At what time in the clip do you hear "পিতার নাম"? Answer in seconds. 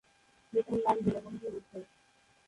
0.53-0.97